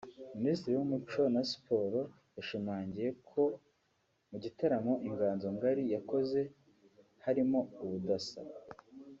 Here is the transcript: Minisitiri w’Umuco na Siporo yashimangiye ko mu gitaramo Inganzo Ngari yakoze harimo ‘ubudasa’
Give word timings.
Minisitiri 0.37 0.73
w’Umuco 0.75 1.21
na 1.35 1.41
Siporo 1.49 1.99
yashimangiye 2.35 3.09
ko 3.29 3.41
mu 4.29 4.37
gitaramo 4.43 4.93
Inganzo 5.07 5.45
Ngari 5.55 5.83
yakoze 5.95 6.39
harimo 7.25 7.59
‘ubudasa’ 7.85 8.39